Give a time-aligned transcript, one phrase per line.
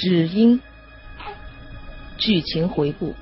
[0.00, 0.60] 只因
[2.18, 3.12] 剧情回顾。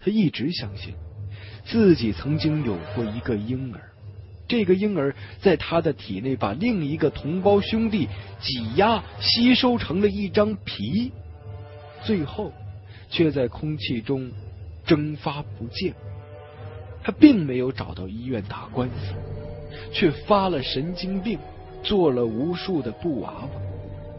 [0.00, 0.94] 他一直相信
[1.64, 3.92] 自己曾经有过一个婴儿，
[4.48, 8.08] 这个婴儿在他的体内把另一个同胞兄弟
[8.40, 11.12] 挤压吸收成了一张皮，
[12.02, 12.52] 最后
[13.08, 14.28] 却在空气中
[14.84, 15.94] 蒸发不见。
[17.04, 19.14] 他并没有找到医院打官司，
[19.92, 21.38] 却发了神经病，
[21.82, 23.48] 做了无数的布娃娃，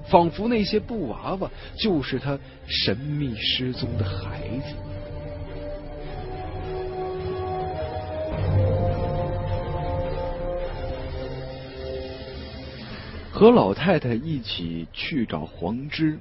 [0.07, 2.37] 仿佛那些布娃娃就是他
[2.67, 4.75] 神秘失踪的孩子。
[13.31, 16.17] 和老太太一起去找黄芝，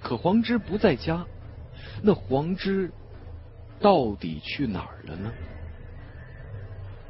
[0.00, 1.26] 可黄芝不在家。
[2.02, 2.92] 那黄芝
[3.80, 5.32] 到底去哪儿了呢？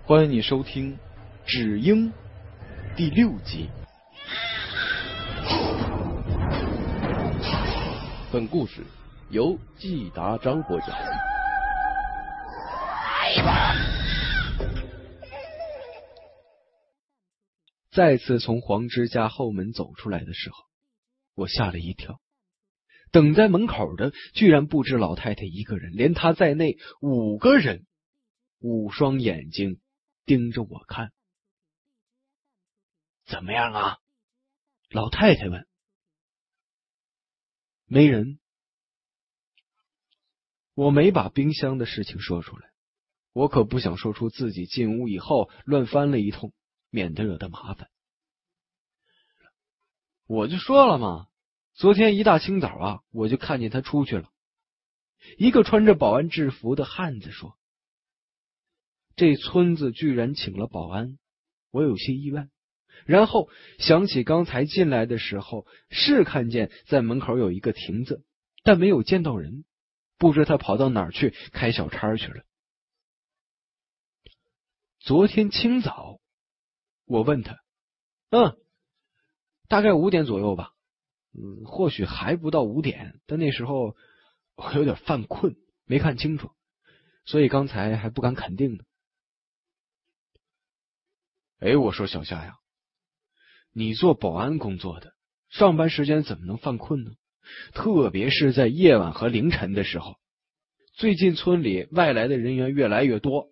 [0.07, 0.93] 欢迎你收听
[1.49, 2.13] 《只鹰》
[2.97, 3.71] 第六集。
[8.33, 8.83] 本故事
[9.31, 10.89] 由季达章播讲。
[17.93, 20.57] 再次从黄之家后门走出来的时候，
[21.37, 22.19] 我吓了一跳。
[23.13, 27.87] 等在门口的居然不止老太太一个人，连她在内五个人，
[28.59, 29.79] 五双眼睛
[30.25, 31.13] 盯着我看。
[33.27, 33.99] 怎么样啊？
[34.91, 35.67] 老太太问。
[37.85, 38.39] 没人。
[40.75, 42.71] 我没把冰箱的事情说出来，
[43.33, 46.53] 我可不想说出自己进屋以后乱翻了一通。
[46.89, 47.91] 免得惹得麻烦，
[50.27, 51.27] 我就说了嘛，
[51.75, 54.33] 昨天一大清早啊，我就看见他出去了。
[55.37, 57.59] 一个穿着保安制服的汉子说
[59.17, 61.19] ：“这村子居然请了保安，
[61.71, 62.49] 我有些意外。”
[63.05, 68.25] 然后想起刚才进来的时候是看见在门口有一个亭子，
[68.63, 69.65] 但没有见到人，
[70.19, 72.45] 不知他跑到哪儿去开小差去了。
[75.01, 76.21] 昨天清早。
[77.09, 77.61] 我问他
[78.31, 78.59] ：“嗯，
[79.69, 80.73] 大概五点左右吧。
[81.33, 83.95] 嗯，或许还不到五点，但那时候
[84.57, 85.55] 我有点犯困，
[85.85, 86.51] 没看清楚，
[87.25, 88.83] 所以刚才还不敢肯定呢。”
[91.63, 92.59] 哎，我说小夏呀，
[93.79, 95.13] 你做保安工作的，
[95.51, 97.11] 上班时间怎么能犯困呢？
[97.75, 100.17] 特别是在夜晚和凌晨的时候。
[100.95, 103.51] 最近村里外来的人员越来越多。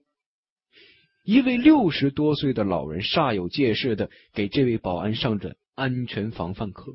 [1.25, 6.95] 一位六十多岁的老人煞有介事的给这位保安上着安全防范课，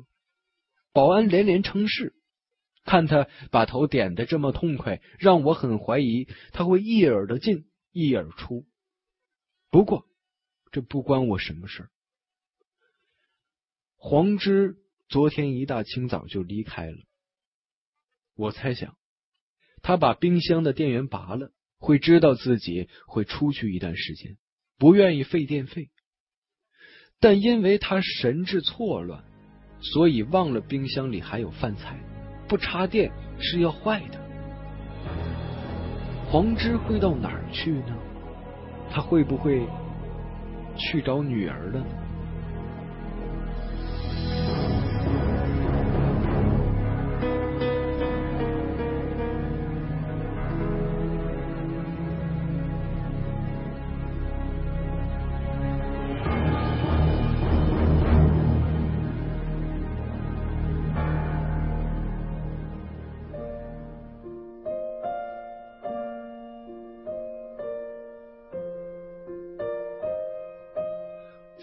[0.92, 2.14] 保安连连称是。
[2.82, 8.66] 看他把头点的这么痛快，让我很怀疑他会一耳的进一耳出。
[9.70, 10.04] 不过
[10.72, 11.90] 这不关我什么事儿。
[14.02, 14.76] 黄芝
[15.10, 16.96] 昨天一大清早就离开了，
[18.34, 18.96] 我猜想
[19.82, 21.52] 他把冰箱的电源拔了。
[21.78, 24.36] 会知道自己会出去一段时间，
[24.78, 25.90] 不愿意费电费，
[27.18, 29.24] 但因为他神志错乱，
[29.80, 31.98] 所以忘了冰箱里还有饭菜，
[32.48, 34.18] 不插电是要坏的。
[36.26, 37.96] 黄芝会到哪儿去呢？
[38.90, 39.66] 他会不会
[40.76, 41.86] 去找女儿了呢？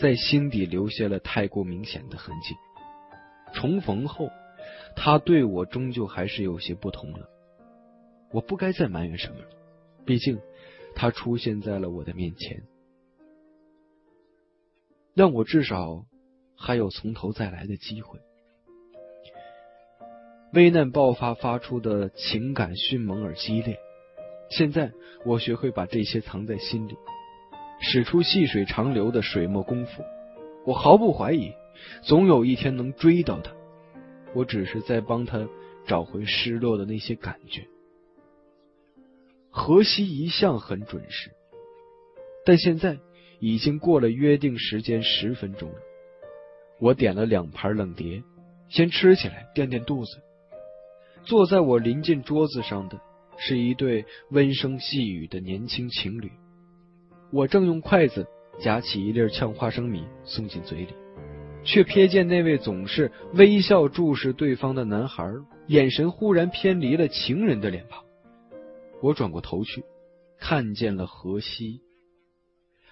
[0.08, 2.56] 在心底留下了太过明显的痕迹。
[3.54, 4.30] 重逢后，
[4.96, 7.28] 他对我终究还是有些不同了。
[8.32, 9.50] 我不该再埋怨什么了，
[10.06, 10.40] 毕竟
[10.96, 12.64] 他出现在了我的面前，
[15.14, 16.06] 让我至少
[16.56, 18.18] 还有从头再来的机会。
[20.54, 23.78] 危难爆发发出的情感迅猛而激烈，
[24.52, 24.94] 现在
[25.26, 26.96] 我学会把这些藏在心里。
[27.80, 30.04] 使出细水长流的水墨功夫，
[30.66, 31.54] 我毫不怀疑，
[32.02, 33.52] 总有一天能追到他。
[34.34, 35.48] 我只是在帮他
[35.88, 37.66] 找回失落的那些感觉。
[39.50, 41.32] 河西一向很准时，
[42.46, 42.98] 但现在
[43.40, 45.76] 已经过了约定时间十分钟了。
[46.80, 48.22] 我点了两盘冷碟，
[48.70, 50.22] 先吃起来垫垫肚子。
[51.24, 53.00] 坐在我临近桌子上的
[53.38, 56.32] 是一对温声细语的年轻情侣。
[57.32, 58.26] 我正用筷子
[58.60, 60.94] 夹起一粒呛花生米送进嘴里，
[61.64, 65.30] 却瞥见那位总是微笑注视对方的男孩，
[65.68, 68.04] 眼神忽然偏离了情人的脸庞。
[69.02, 69.84] 我转过头去，
[70.40, 71.82] 看见了何西，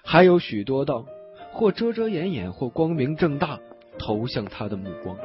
[0.03, 1.05] 还有许多道
[1.53, 3.59] 或遮遮掩掩，或光明正大
[3.97, 5.17] 投向他的目光。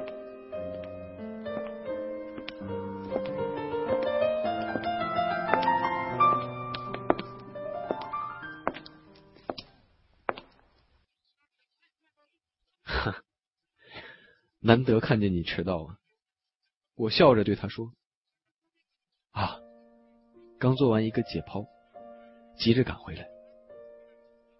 [14.71, 15.97] 难得看见你迟到啊！
[16.95, 17.91] 我笑着对他说
[19.35, 19.59] ：“啊，
[20.61, 21.67] 刚做完一个解剖，
[22.57, 23.29] 急着赶回来。”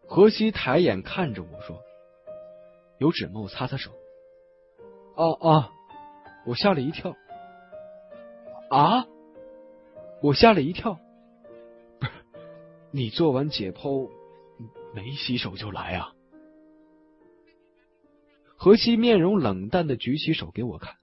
[0.09, 1.81] 何西抬眼看着我说
[2.99, 3.41] ：“有纸吗？
[3.41, 3.93] 我擦擦手。”
[5.15, 5.71] 哦哦，
[6.45, 7.15] 我吓了一跳。
[8.69, 9.07] 啊！
[10.23, 10.99] 我吓了一跳。
[12.01, 12.13] 不是，
[12.91, 14.11] 你做完解剖
[14.93, 16.13] 没洗手就来啊？
[18.63, 20.97] 何西面容冷淡的举起手给我看，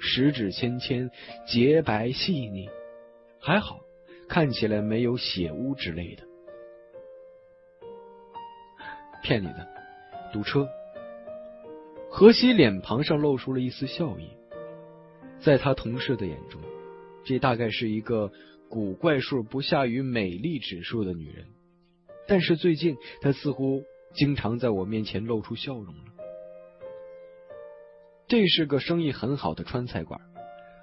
[0.00, 1.08] 十指纤纤，
[1.46, 2.68] 洁白细腻，
[3.38, 3.78] 还好，
[4.28, 6.24] 看起来没有血污之类的。
[9.22, 9.68] 骗你的，
[10.32, 10.66] 堵车。
[12.10, 14.30] 何西脸庞上露出了一丝笑意，
[15.38, 16.60] 在他同事的眼中，
[17.24, 18.32] 这大概是一个
[18.68, 21.46] 古怪数不下于美丽指数的女人，
[22.26, 26.13] 但是最近她似乎经常在我面前露出笑容了。
[28.34, 30.20] 这是个生意很好的川菜馆，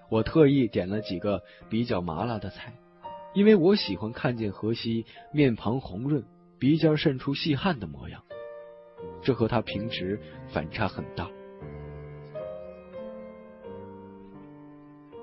[0.10, 2.72] 我特意点了几个比较麻辣的菜，
[3.34, 6.24] 因为我喜欢看见荷西面庞红润、
[6.58, 8.24] 鼻尖渗出细汗的模样，
[9.22, 10.18] 这和他平时
[10.54, 11.30] 反差很大。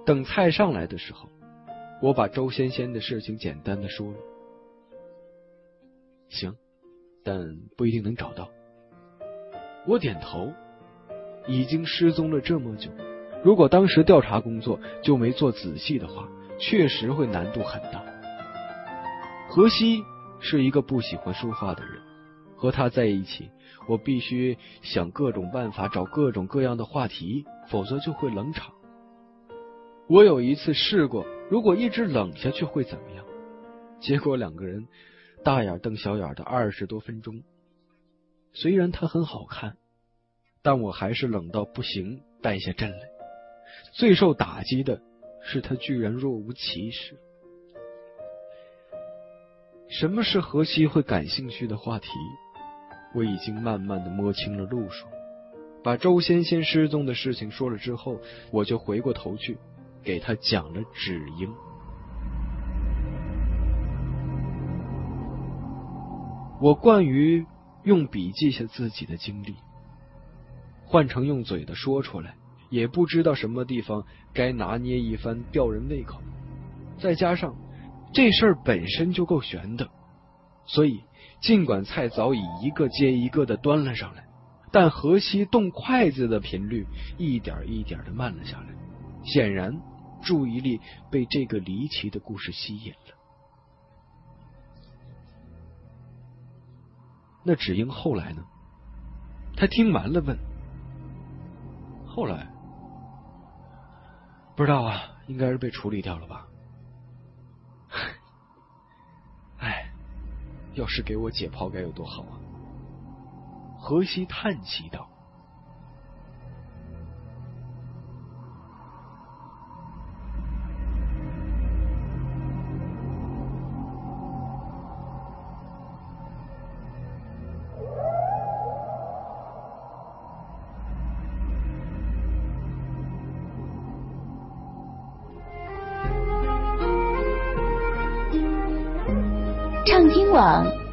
[0.04, 1.31] 等菜上来的时候，
[2.02, 4.19] 我把周仙仙的事情简单的说了。
[6.28, 6.54] 行，
[7.24, 8.50] 但不一定能找到。
[9.86, 10.52] 我点头。
[11.48, 12.90] 已经失踪了这么久，
[13.42, 16.28] 如果当时调查工作就没做仔细的话，
[16.60, 18.04] 确实会难度很大。
[19.48, 20.04] 何西
[20.40, 22.02] 是一个不喜欢说话的人，
[22.54, 23.48] 和他在一起，
[23.88, 28.74] 我必须想各种办法，找各种各样的话题，否则就会冷场。
[30.06, 33.24] 我有一次试过，如果一直冷下去会怎么样？
[34.00, 34.86] 结果两个人
[35.42, 37.42] 大眼瞪小眼的二十多分钟。
[38.52, 39.76] 虽然他很好看。
[40.69, 42.99] 但我还是冷到不行，败下阵来。
[43.94, 45.00] 最受打击的
[45.43, 47.19] 是他居然若无其事。
[49.88, 52.11] 什么是何西会感兴趣的话题？
[53.15, 55.06] 我已经慢慢的摸清了路数。
[55.82, 58.20] 把周仙仙失踪的事情说了之后，
[58.50, 59.56] 我就回过头去
[60.03, 61.50] 给他讲了纸鹰。
[66.61, 67.47] 我惯于
[67.85, 69.55] 用笔记下自己的经历。
[70.88, 72.35] 换成用嘴的说出来，
[72.70, 74.02] 也不知道什么地方
[74.32, 76.19] 该拿捏一番吊人胃口。
[76.99, 77.55] 再加上
[78.14, 79.87] 这事儿本身就够悬的，
[80.64, 81.05] 所以
[81.43, 84.26] 尽管菜早已一个接一个的端了上来，
[84.73, 86.87] 但何西动筷子的频率
[87.19, 88.69] 一点一点的慢了下来。
[89.25, 89.79] 显然，
[90.23, 90.81] 注意力
[91.11, 93.14] 被这个离奇的故事吸引了。
[97.44, 98.43] 那芷英后来呢？
[99.55, 100.47] 他听完了问。
[102.19, 102.48] 后来
[104.56, 106.48] 不知道啊，应该是被处理掉了吧。
[109.60, 109.89] 哎，
[110.75, 112.34] 要是给我解剖该有多好啊！
[113.79, 115.07] 荷西叹息道。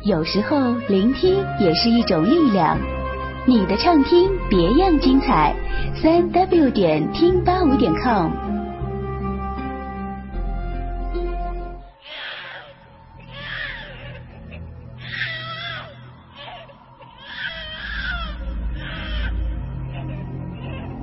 [0.04, 2.78] 有时候聆听也是一种力量。
[3.48, 5.56] 你的畅听别样精彩，
[6.02, 8.32] 三 w 点听八五点 com。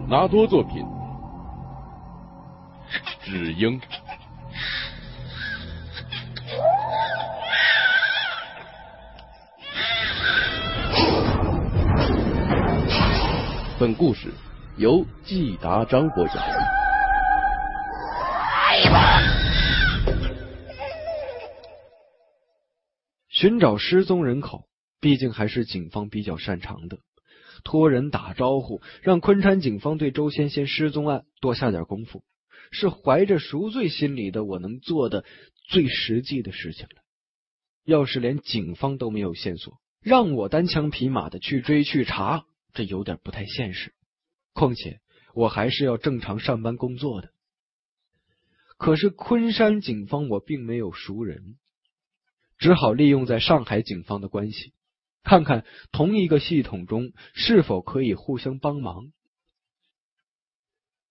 [0.08, 0.84] 拿多作品，
[3.22, 3.80] 纸鹰。
[13.82, 14.28] 本故事
[14.78, 16.36] 由季达章播讲。
[23.28, 24.68] 寻找失踪人口
[25.00, 26.98] 毕竟还是警方比较擅长的，
[27.64, 32.22] 托人打招呼，让昆山警方对周仙仙失踪案多下点功夫，
[32.70, 35.24] 是怀着赎罪心理的我能做的
[35.68, 37.02] 最实际的事情了。
[37.84, 43.94] 要是连警方都没有线索，让我单枪匹马的去追去查，这有点不太现实。
[44.52, 45.00] 况且
[45.34, 47.32] 我还是要正常上班工作的。
[48.76, 51.56] 可是昆山警方我并没有熟人，
[52.58, 54.74] 只好利用在上海警方的关系，
[55.22, 59.12] 看看同一个系统中是否可以互相帮忙。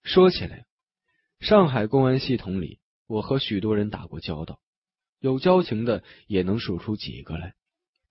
[0.04, 0.66] 说起来，
[1.40, 4.60] 上海公安系统里，我和许多人打过交道。
[5.20, 7.54] 有交情的也能数出几个来，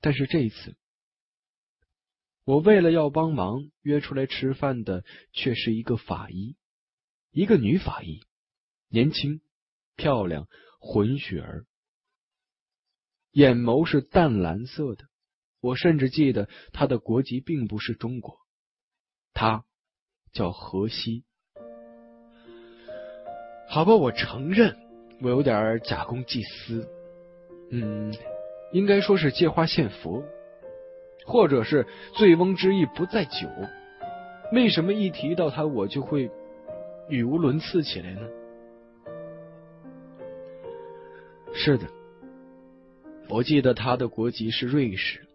[0.00, 0.76] 但是这一次，
[2.44, 6.56] 我为了要帮忙约出来吃饭的却是一个法医，
[7.30, 8.23] 一个女法医，
[8.88, 9.40] 年轻、
[9.97, 10.49] 漂亮、
[10.80, 11.66] 混血儿，
[13.32, 15.04] 眼眸是淡蓝色的。
[15.61, 18.38] 我甚至记得她的国籍并不是中国，
[19.35, 19.64] 她
[20.32, 21.25] 叫何西。
[23.68, 24.76] 好吧，我承认
[25.20, 26.88] 我有点假公济私。
[27.70, 28.12] 嗯，
[28.73, 30.25] 应该说是借花献佛，
[31.30, 33.49] 或者是醉翁之意不在酒。
[34.52, 36.30] 为什么一提到他，我就会
[37.08, 38.20] 语无伦次起来呢？
[41.54, 41.87] 是的，
[43.28, 45.26] 我记得他的国籍是瑞士，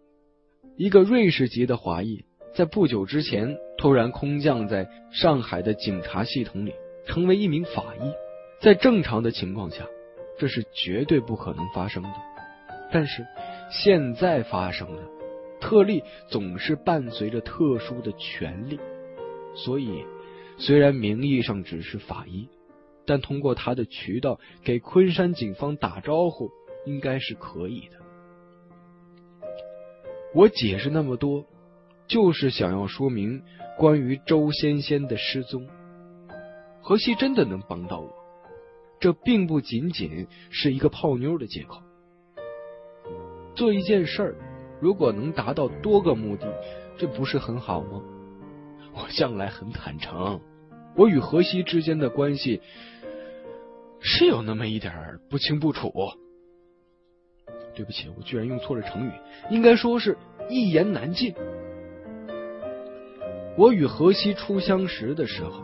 [0.76, 2.24] 一个瑞士籍的华裔，
[2.54, 6.74] 在不久之前突然空降在上海的警察系统里，
[7.06, 8.12] 成为一名法医。
[8.60, 9.84] 在正常的情况下。
[10.38, 12.10] 这是绝对不可能发生的，
[12.92, 13.26] 但是
[13.70, 15.02] 现在发生了，
[15.60, 18.78] 特例总是伴随着特殊的权利，
[19.54, 20.04] 所以
[20.58, 22.48] 虽然名义上只是法医，
[23.04, 26.50] 但通过他的渠道给昆山警方打招呼，
[26.84, 27.96] 应该是可以的。
[30.34, 31.46] 我解释那么多，
[32.06, 33.42] 就是想要说明
[33.78, 35.66] 关于周仙仙的失踪，
[36.82, 38.12] 何西真的能帮到我。
[38.98, 41.82] 这并不仅仅是一个泡妞的借口。
[43.54, 44.36] 做一件事儿，
[44.80, 46.46] 如果能达到多个目的，
[46.96, 48.02] 这不是很好吗？
[48.94, 50.40] 我向来很坦诚，
[50.94, 52.60] 我与荷西之间的关系
[54.00, 55.92] 是有那么一点不清不楚。
[57.74, 59.12] 对不起，我居然用错了成语，
[59.50, 60.16] 应该说是
[60.48, 61.34] 一言难尽。
[63.56, 65.62] 我与荷西初相识的时候，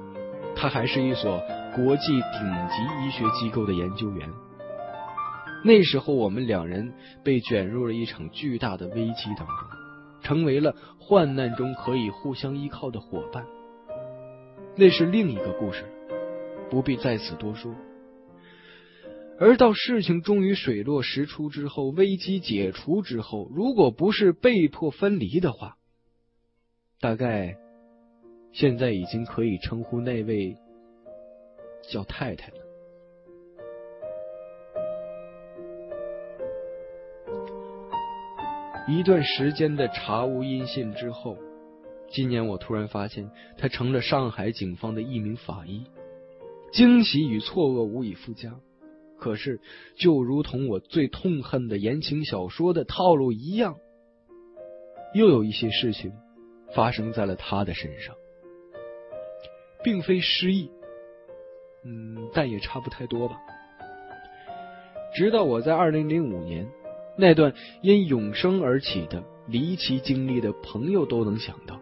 [0.55, 1.43] 他还是一所。
[1.75, 4.29] 国际顶级医学机构的研究员，
[5.65, 6.93] 那时候我们两人
[7.23, 9.57] 被卷入了一场巨大的危机当中，
[10.23, 13.47] 成为了患难中可以互相依靠的伙伴。
[14.77, 15.85] 那是另一个故事，
[16.71, 17.75] 不必在此多说。
[19.39, 25.77] 而到事情终于水落石出之后，危机解除之后，如果不是被迫分离的话，
[27.01, 27.57] 大概
[28.53, 30.57] 现在已经可以称呼那位。
[31.91, 32.62] 叫太太了。
[38.89, 41.37] 一段时间的查无音信之后，
[42.11, 45.85] 今年我突然发现他成了上海警方的一名法医，
[46.73, 48.55] 惊喜与错愕无以复加。
[49.19, 49.61] 可是，
[49.95, 53.77] 就如同我最痛恨的言情小说的套路一样，
[55.15, 56.13] 又有一些事情
[56.75, 58.17] 发生在了他的身上，
[59.85, 60.73] 并非失忆。
[61.85, 63.37] 嗯，但也差不太多吧。
[65.15, 66.69] 直到我在二零零五年
[67.17, 71.81] 那段因永生而起的离奇经历的朋友都能想到，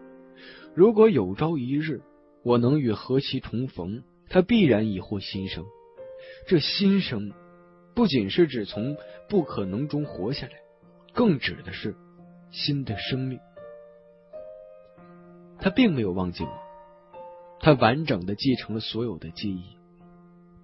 [0.75, 2.01] 如果有朝一日
[2.43, 5.65] 我能与何其重逢，他必然已获新生。
[6.47, 7.31] 这新生
[7.95, 8.97] 不仅是指从
[9.29, 10.53] 不可能中活下来，
[11.13, 11.95] 更指的是
[12.51, 13.39] 新的生命。
[15.59, 16.49] 他并没有忘记我，
[17.59, 19.77] 他完整的继承了所有的记忆。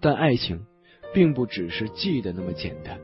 [0.02, 0.66] 但爱情
[1.14, 3.00] 并不只是记得那么简单。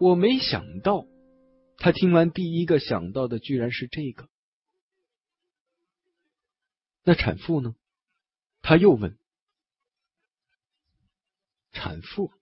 [0.00, 1.06] 我没想到，
[1.76, 4.30] 他听完第一个想到的居然是这个。
[7.04, 7.76] 那产妇呢？
[8.62, 9.18] 他又问。
[11.72, 12.32] 产妇？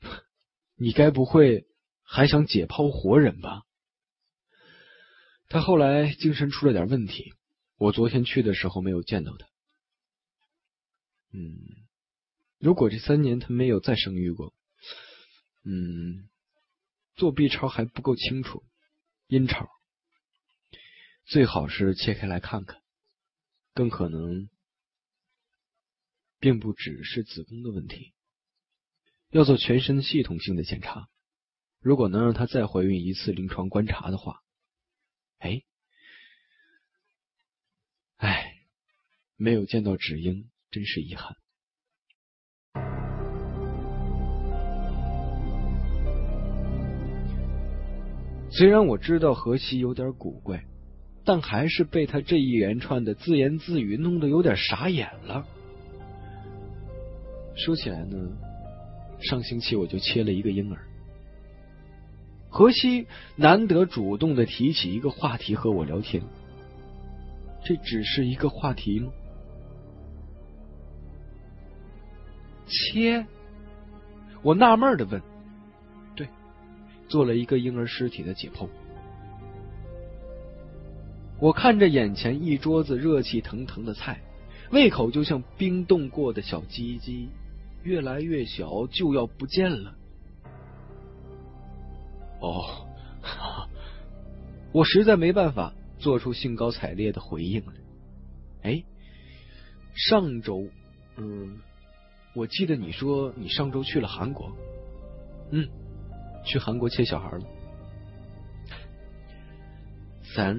[0.76, 1.66] 你该不会？
[2.02, 3.62] 还想解剖活人吧？
[5.48, 7.32] 他后来精神出了点问题，
[7.78, 9.46] 我昨天去的时候没有见到他。
[11.32, 11.56] 嗯，
[12.58, 14.52] 如果这三年他没有再生育过，
[15.62, 16.28] 嗯，
[17.16, 18.64] 做 B 超还不够清楚，
[19.26, 19.68] 阴超
[21.26, 22.82] 最好是切开来看看，
[23.74, 24.48] 更可能
[26.38, 28.14] 并不只是子宫的问题，
[29.28, 31.08] 要做全身系统性的检查。
[31.80, 34.42] 如果能让她再怀孕一次临床观察的话，
[35.38, 35.62] 哎，
[38.16, 38.66] 哎，
[39.36, 41.36] 没有见到芷英，真是遗憾。
[48.50, 50.64] 虽然我知道何西有点古怪，
[51.24, 55.46] 但还是被他这一连串的自言自语弄得有点傻眼了。
[57.54, 58.16] 说起来呢，
[59.20, 60.80] 上星期我就切了一个婴儿。
[62.48, 66.22] 何西难得主动的提起一个话题和我聊天，
[67.64, 69.12] 这只是一个话题吗？
[72.66, 73.24] 切，
[74.42, 75.22] 我纳闷的问。
[77.10, 78.66] 做了一个婴儿尸体的解剖。
[81.40, 84.22] 我看着眼前一桌子热气腾腾的菜，
[84.70, 87.28] 胃口就像冰冻过的小鸡鸡，
[87.82, 89.94] 越来越小，就要不见了。
[92.40, 92.86] 哦，
[94.72, 97.72] 我实在没办法做出兴高采烈的回应了。
[98.62, 98.84] 哎，
[99.94, 100.68] 上周，
[101.16, 101.58] 嗯，
[102.34, 104.54] 我记得你说你上周去了韩国，
[105.50, 105.68] 嗯，
[106.44, 107.44] 去韩国切小孩了。
[110.34, 110.56] 咱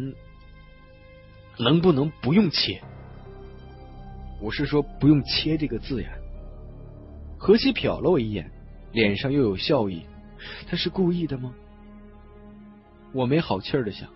[1.58, 2.82] 能不能不用切？
[4.42, 6.10] 我是说不用切这个字呀。
[7.38, 8.52] 何西瞟了我一眼，
[8.92, 10.06] 脸上又有笑意，
[10.68, 11.54] 他是故意的吗？
[13.14, 14.10] 我没好气儿的想，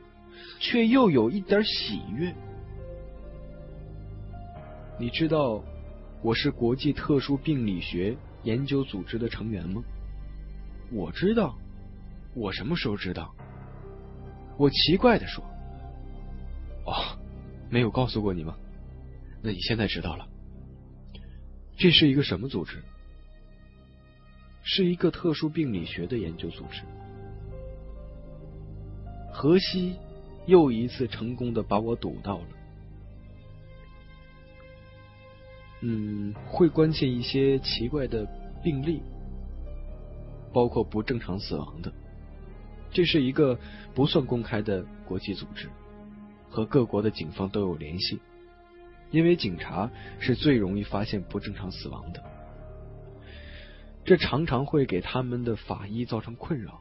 [0.59, 2.33] 却又有一点喜悦。
[4.97, 5.63] 你知道
[6.21, 9.83] 我是国际特殊病理学研究组织的成员吗？
[10.91, 11.57] 我知道，
[12.35, 13.35] 我什么时候知道？
[14.57, 15.43] 我奇怪的说
[16.85, 17.17] ：“哦，
[17.69, 18.55] 没有告诉过你吗？
[19.41, 20.27] 那你现在知道了。
[21.77, 22.81] 这是一个什么组织？
[24.63, 26.81] 是一个特殊病理学的研究组织。”
[29.33, 29.97] 河西
[30.45, 32.47] 又一次成功的把我堵到了。
[35.81, 38.25] 嗯，会关切一些奇怪的
[38.63, 39.03] 病例，
[40.55, 41.91] 包括不正常死亡的。
[42.89, 43.59] 这是一个
[43.93, 45.69] 不算公开的国际组织，
[46.49, 48.21] 和各国的警方都有联系，
[49.11, 52.23] 因为警察是最容易发现不正常死亡的。
[54.05, 56.79] 这常常会给他们的法医造成困扰。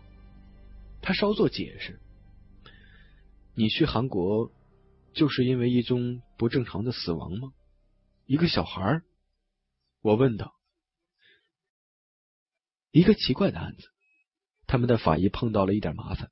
[1.03, 1.99] 他稍作解释。
[3.57, 4.53] 你去韩国
[5.15, 7.53] 就是因为一宗不正常的死亡吗？
[8.27, 9.01] 一个小孩？
[10.01, 10.55] 我问道。
[12.95, 13.89] 一个奇怪的案子，
[14.69, 16.31] 他们的法医碰到了一点麻烦，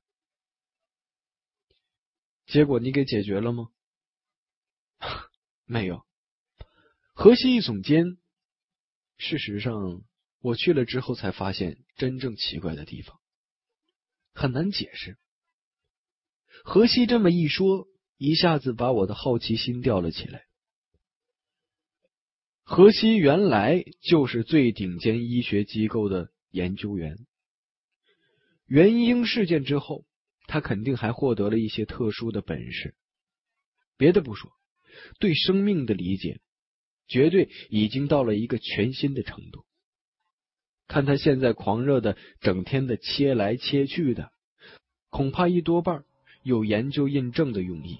[2.45, 3.67] 结果你给解决了吗？
[5.67, 6.05] 没有。
[7.13, 8.17] 何西一耸肩。
[9.17, 10.05] 事实上，
[10.39, 13.19] 我去了之后才发现真正奇怪的地方，
[14.33, 15.17] 很难解释。
[16.63, 20.45] 何西这么一说，一下子把我的好奇心吊了起来。
[22.63, 27.17] 何西原来就是最顶尖医学机构的研究员。
[28.65, 30.05] 元婴事件之后，
[30.47, 32.95] 他肯定还获得了一些特殊的本事。
[33.97, 34.51] 别的不说，
[35.19, 36.39] 对生命的理解
[37.07, 39.65] 绝对已经到了一个全新的程度。
[40.87, 44.31] 看他现在狂热的、整天的切来切去的，
[45.09, 46.05] 恐怕一多半。
[46.43, 47.99] 有研究印证的用意，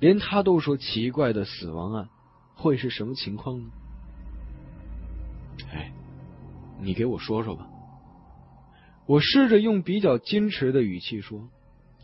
[0.00, 2.08] 连他都说奇怪的死亡案
[2.54, 3.70] 会是什么情况呢？
[6.80, 7.68] 你给我说说吧。
[9.06, 11.48] 我试着用比较矜持的语气说，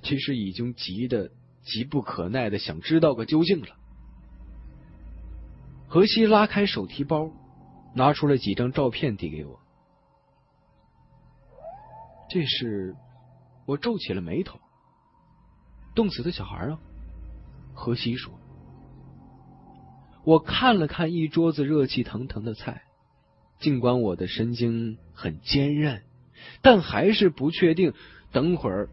[0.03, 1.31] 其实已经急得
[1.63, 3.69] 急不可耐的想知道个究竟了。
[5.87, 7.31] 何西拉开手提包，
[7.95, 9.61] 拿出了几张照片递给我。
[12.31, 12.97] 这是
[13.67, 14.59] 我皱起了眉头。
[15.95, 16.81] 冻死的小孩啊，
[17.75, 18.33] 何西说。
[20.25, 22.83] 我看了看一桌子热气腾腾的菜，
[23.59, 26.03] 尽管我的神经很坚韧，
[26.63, 27.93] 但还是不确定
[28.33, 28.89] 等会儿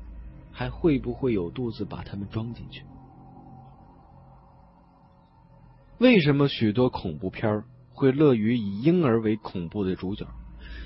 [0.52, 2.84] 还会不会有肚子把它们装进去。
[5.98, 10.28] 为什么许多恐怖片会乐于以婴儿为恐怖的主角？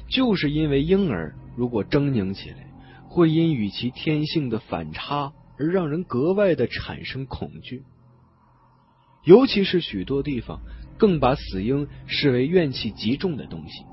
[0.07, 2.71] 就是因为婴儿如果狰狞起来，
[3.07, 5.33] 会因与其天性的反差。
[5.57, 7.85] 而让人格外的产生恐惧，
[9.23, 10.59] 尤其是许多地方
[10.97, 13.85] 更把死婴视为怨气极重的东西，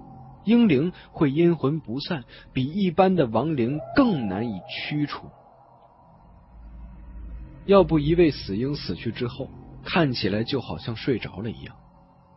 [0.44, 5.26] 婴灵会阴魂不散，比一般的亡灵更难以驱除。
[7.64, 9.48] 要不一位死婴死去之后，
[9.84, 11.76] 看起来就好像睡着了一样，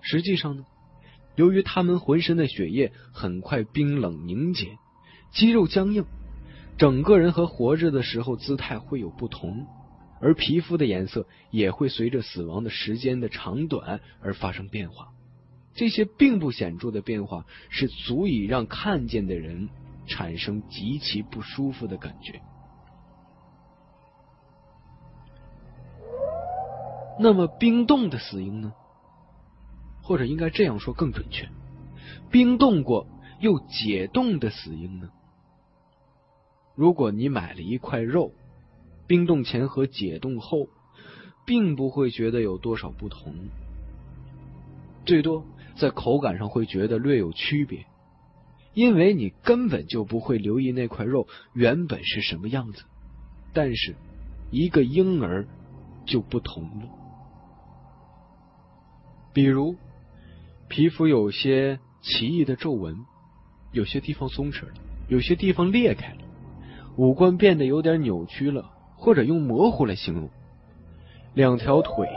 [0.02, 0.64] 实际上呢，
[1.36, 4.78] 由于他们浑身的血液很快冰冷凝结，
[5.32, 6.06] 肌肉僵硬，
[6.78, 9.66] 整个人和活着的时候姿态会有不同，
[10.22, 15.10] 而皮肤的颜色也会随着死亡的时间的长短而发生变化。
[15.74, 19.70] 这些并不显著的变化是足以让看见的人
[20.08, 22.42] 产生极其不舒服的感觉。
[27.20, 28.74] 那么冰冻的死婴呢？
[30.02, 31.50] 或者应该这样说更准确：
[32.30, 33.08] 冰冻过
[33.40, 35.10] 又解冻的死婴呢？
[36.76, 38.34] 如果你买了一块肉，
[39.08, 40.68] 冰冻前和解冻后，
[41.46, 43.34] 并不会觉得有多少不同，
[45.06, 47.86] 最多在口感上会觉得略有区别，
[48.74, 52.84] 因为你根本就不会留意那块肉原本是什么样子。
[53.54, 53.96] 但是
[54.52, 55.48] 一个婴儿
[56.06, 56.90] 就不同了。
[59.34, 59.76] 比如，
[60.68, 62.98] 皮肤有些奇异的皱纹，
[63.72, 64.74] 有些地方松弛了，
[65.08, 66.22] 有些地方裂开了，
[66.98, 68.72] 五官变得有点扭曲了，
[69.06, 70.32] 或者用模糊来形容。
[71.36, 72.10] 两条腿，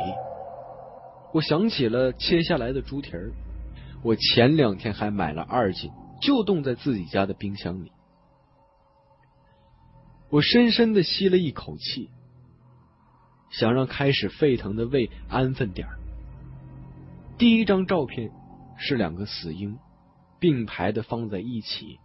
[1.34, 3.30] 我想起了切下来的猪蹄儿。
[4.02, 5.90] 我前两天还买了二斤，
[6.22, 7.92] 就冻在自己家的冰箱里。
[10.30, 12.08] 我深深的吸了一口气，
[13.50, 15.98] 想让开始沸腾的胃安分点儿。
[17.36, 18.30] 第一张照片
[18.78, 19.76] 是两个死婴
[20.40, 21.98] 并排的放在一起，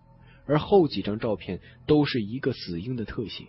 [0.45, 3.45] 而后几张照片都是一个死婴的特写。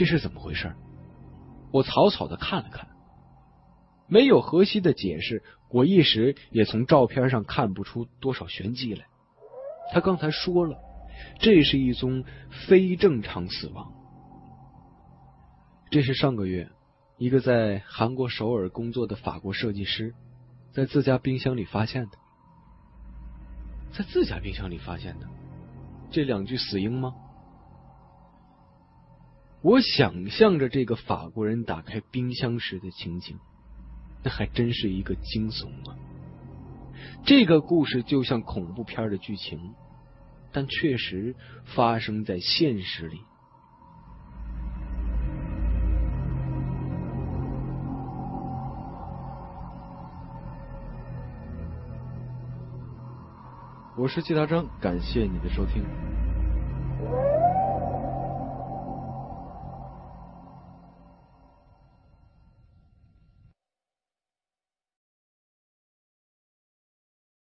[0.00, 0.74] 这是怎么回事？
[1.72, 2.88] 我草草的看了看，
[4.08, 9.04] 没有河西的解释，我一时也从照片上看不出多少玄机来。
[9.92, 10.78] 他刚才说了，
[11.38, 12.24] 这是一宗
[12.66, 13.92] 非正常死亡。
[15.90, 16.70] 这是上个月。
[17.18, 20.14] 一个在韩国首尔工作的法国设计师，
[20.72, 22.12] 在自家冰箱里发现的，
[23.92, 25.26] 在自家冰箱里发现的
[26.10, 27.14] 这两具死婴吗？
[29.62, 33.38] 我想象着这个法国人打开冰箱时的情景，
[34.22, 35.96] 那还真是一个惊悚啊！
[37.26, 39.74] 这个故事就像恐怖片的剧情，
[40.50, 41.36] 但确实
[41.74, 43.20] 发生在现实里。
[53.98, 55.84] 我是季大章，感谢你的收听。